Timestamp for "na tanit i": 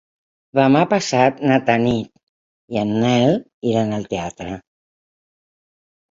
1.49-2.79